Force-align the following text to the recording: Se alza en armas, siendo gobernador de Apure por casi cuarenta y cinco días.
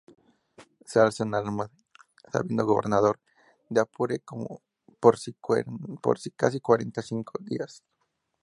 Se 0.83 0.99
alza 0.99 1.25
en 1.25 1.35
armas, 1.35 1.69
siendo 2.31 2.65
gobernador 2.65 3.19
de 3.69 3.81
Apure 3.81 4.19
por 4.99 5.15
casi 6.35 6.59
cuarenta 6.59 7.01
y 7.01 7.03
cinco 7.03 7.33
días. 7.39 7.83